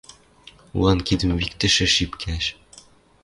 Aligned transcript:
Луан 0.77 0.99
кидӹм 1.07 1.31
виктӹшӹ 1.41 1.85
шипкӓш 1.95 2.45